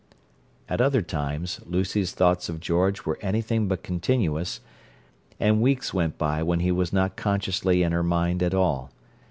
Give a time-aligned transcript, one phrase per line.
[0.67, 4.59] At other times Lucy's thoughts of George were anything but continuous,
[5.39, 8.89] and weeks went by when he was not consciously in her mind at all.